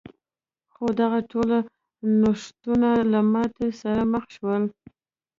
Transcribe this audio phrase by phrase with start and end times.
[0.73, 1.49] خو دغه ټول
[2.19, 4.63] نوښتونه له ماتې سره مخ شول.